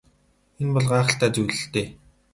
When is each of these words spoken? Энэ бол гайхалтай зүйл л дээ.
Энэ 0.61 0.73
бол 0.75 0.87
гайхалтай 0.91 1.29
зүйл 1.35 1.53
л 1.61 1.65
дээ. 1.73 1.87